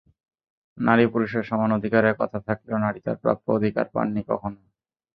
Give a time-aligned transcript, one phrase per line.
[0.77, 4.59] নারী-পুরুষের সমান অধিকারের কথা থাকলেও নারী তাঁর প্রাপ্য অধিকার পাননি কখনো।